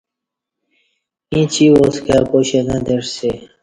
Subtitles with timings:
[1.31, 3.31] ییں چی واس کائی پاشہ نہ تعسی